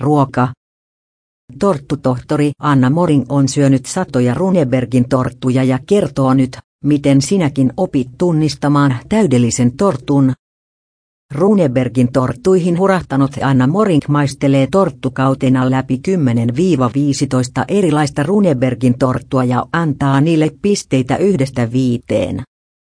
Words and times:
Ruoka. 0.00 0.48
Torttutohtori 1.58 2.50
Anna 2.58 2.90
Moring 2.90 3.24
on 3.28 3.48
syönyt 3.48 3.86
satoja 3.86 4.34
Runebergin 4.34 5.08
torttuja 5.08 5.64
ja 5.64 5.78
kertoo 5.86 6.34
nyt, 6.34 6.58
miten 6.84 7.22
sinäkin 7.22 7.72
opit 7.76 8.08
tunnistamaan 8.18 8.96
täydellisen 9.08 9.76
tortun. 9.76 10.32
Runebergin 11.34 12.12
torttuihin 12.12 12.78
hurahtanut 12.78 13.30
Anna 13.42 13.66
Moring 13.66 14.02
maistelee 14.08 14.68
torttukautena 14.70 15.70
läpi 15.70 16.00
10-15 16.08 17.64
erilaista 17.68 18.22
Runebergin 18.22 18.98
torttua 18.98 19.44
ja 19.44 19.66
antaa 19.72 20.20
niille 20.20 20.50
pisteitä 20.62 21.16
yhdestä 21.16 21.72
viiteen. 21.72 22.42